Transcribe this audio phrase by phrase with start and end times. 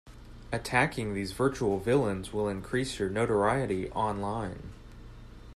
[0.51, 4.71] Attacking these virtual villains will increase your notoriety online.